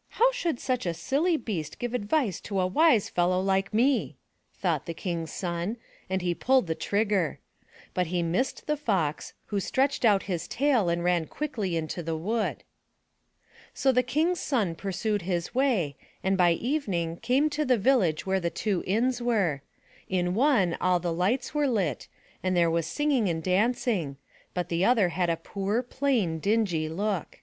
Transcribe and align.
*' 0.00 0.08
How 0.20 0.30
should 0.30 0.60
such 0.60 0.84
a 0.84 0.92
silly 0.92 1.38
beast 1.38 1.78
give 1.78 1.94
advice 1.94 2.38
to 2.42 2.60
a 2.60 2.66
wise 2.66 3.08
fellow 3.08 3.40
like 3.40 3.72
me?'* 3.72 4.18
thought 4.58 4.84
the 4.84 4.92
King's 4.92 5.32
son, 5.32 5.78
and 6.10 6.20
he 6.20 6.34
pulled 6.34 6.66
the 6.66 6.74
trigger. 6.74 7.38
But 7.94 8.08
he 8.08 8.22
missed 8.22 8.66
the 8.66 8.76
Fox, 8.76 9.32
who 9.46 9.58
stretched 9.58 10.04
out 10.04 10.24
his 10.24 10.46
tail 10.46 10.90
and 10.90 11.02
ran 11.02 11.24
quickly 11.28 11.78
into 11.78 12.02
the 12.02 12.14
wood. 12.14 12.62
So 13.72 13.90
the 13.90 14.02
King's 14.02 14.38
son 14.38 14.74
pursued 14.74 15.22
his 15.22 15.54
way, 15.54 15.96
and 16.22 16.36
by 16.36 16.52
evening 16.52 17.16
came 17.16 17.48
to 17.48 17.64
the 17.64 17.78
village 17.78 18.26
where 18.26 18.38
the 18.40 18.50
two 18.50 18.84
inns 18.86 19.22
were; 19.22 19.62
in 20.10 20.34
one 20.34 20.76
all 20.78 21.00
the 21.00 21.14
Ughts 21.14 21.54
were 21.54 21.66
lit, 21.66 22.06
and 22.42 22.54
there 22.54 22.70
was 22.70 22.84
singing 22.86 23.30
and 23.30 23.42
dancing, 23.42 24.18
but 24.52 24.68
the 24.68 24.84
other 24.84 25.08
had 25.08 25.30
a 25.30 25.38
poor, 25.38 25.82
plain, 25.82 26.38
dingy 26.38 26.86
look. 26.86 27.40